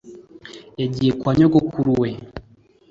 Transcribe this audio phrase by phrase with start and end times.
[0.79, 2.09] yagiye kwa nyogokuru we